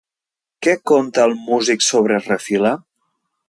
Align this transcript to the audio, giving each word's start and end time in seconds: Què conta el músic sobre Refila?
Què 0.67 0.73
conta 0.93 1.27
el 1.31 1.37
músic 1.51 1.87
sobre 1.91 2.21
Refila? 2.27 2.77